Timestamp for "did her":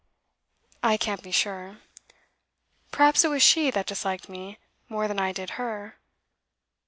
5.31-5.99